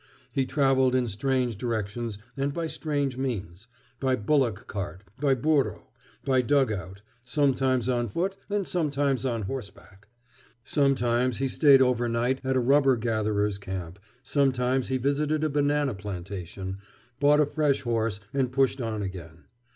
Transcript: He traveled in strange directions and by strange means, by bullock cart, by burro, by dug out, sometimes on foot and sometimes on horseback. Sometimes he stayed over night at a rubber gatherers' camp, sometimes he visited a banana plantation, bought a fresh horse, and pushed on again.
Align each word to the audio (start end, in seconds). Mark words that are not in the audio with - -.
He 0.33 0.47
traveled 0.47 0.95
in 0.95 1.07
strange 1.07 1.55
directions 1.59 2.17
and 2.35 2.55
by 2.55 2.65
strange 2.65 3.17
means, 3.19 3.67
by 3.99 4.15
bullock 4.15 4.65
cart, 4.65 5.03
by 5.19 5.35
burro, 5.35 5.89
by 6.25 6.41
dug 6.41 6.71
out, 6.71 7.03
sometimes 7.23 7.87
on 7.87 8.07
foot 8.07 8.35
and 8.49 8.67
sometimes 8.67 9.27
on 9.27 9.43
horseback. 9.43 10.07
Sometimes 10.63 11.37
he 11.37 11.47
stayed 11.47 11.83
over 11.83 12.09
night 12.09 12.41
at 12.43 12.57
a 12.57 12.59
rubber 12.59 12.95
gatherers' 12.97 13.59
camp, 13.59 13.99
sometimes 14.23 14.87
he 14.87 14.97
visited 14.97 15.43
a 15.43 15.51
banana 15.51 15.93
plantation, 15.93 16.79
bought 17.19 17.39
a 17.39 17.45
fresh 17.45 17.81
horse, 17.83 18.19
and 18.33 18.51
pushed 18.51 18.81
on 18.81 19.03
again. 19.03 19.43